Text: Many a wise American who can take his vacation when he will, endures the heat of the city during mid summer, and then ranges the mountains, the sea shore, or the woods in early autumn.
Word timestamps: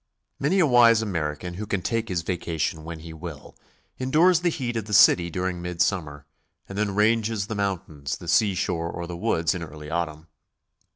Many 0.39 0.57
a 0.59 0.65
wise 0.65 1.03
American 1.03 1.53
who 1.53 1.67
can 1.67 1.83
take 1.83 2.09
his 2.09 2.23
vacation 2.23 2.83
when 2.83 3.01
he 3.01 3.13
will, 3.13 3.55
endures 3.99 4.39
the 4.39 4.49
heat 4.49 4.75
of 4.75 4.85
the 4.85 4.95
city 4.95 5.29
during 5.29 5.61
mid 5.61 5.79
summer, 5.79 6.25
and 6.67 6.75
then 6.75 6.95
ranges 6.95 7.45
the 7.45 7.53
mountains, 7.53 8.17
the 8.17 8.27
sea 8.27 8.55
shore, 8.55 8.89
or 8.89 9.05
the 9.05 9.15
woods 9.15 9.53
in 9.53 9.61
early 9.61 9.91
autumn. 9.91 10.25